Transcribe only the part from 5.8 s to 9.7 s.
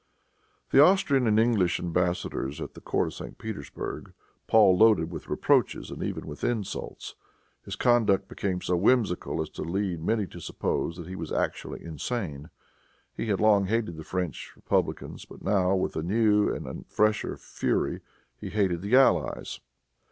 and even with insults. His conduct became so whimsical as to